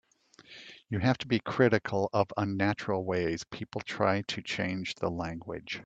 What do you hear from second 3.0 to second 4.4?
ways people try